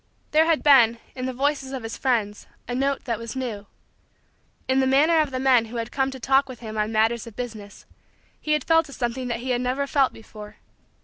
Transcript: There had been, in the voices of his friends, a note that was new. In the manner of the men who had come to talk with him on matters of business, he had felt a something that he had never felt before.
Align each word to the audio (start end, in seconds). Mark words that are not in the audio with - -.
There 0.31 0.45
had 0.45 0.63
been, 0.63 0.97
in 1.13 1.27
the 1.27 1.31
voices 1.31 1.73
of 1.73 1.83
his 1.83 1.95
friends, 1.95 2.47
a 2.67 2.73
note 2.73 3.05
that 3.05 3.19
was 3.19 3.35
new. 3.35 3.67
In 4.67 4.79
the 4.79 4.87
manner 4.87 5.19
of 5.19 5.29
the 5.29 5.37
men 5.39 5.65
who 5.65 5.75
had 5.77 5.91
come 5.91 6.09
to 6.09 6.19
talk 6.19 6.49
with 6.49 6.59
him 6.59 6.75
on 6.75 6.91
matters 6.91 7.27
of 7.27 7.35
business, 7.35 7.85
he 8.39 8.53
had 8.53 8.63
felt 8.63 8.89
a 8.89 8.93
something 8.93 9.27
that 9.27 9.41
he 9.41 9.51
had 9.51 9.61
never 9.61 9.85
felt 9.85 10.11
before. 10.11 10.55